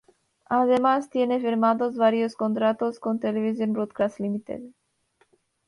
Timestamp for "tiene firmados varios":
1.11-2.35